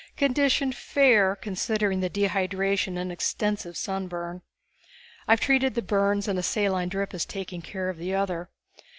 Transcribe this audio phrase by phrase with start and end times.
[0.17, 4.41] Condition fair, considering the dehydration and extensive sunburn.
[5.27, 8.49] I've treated the burns, and a saline drip is taking care of the other.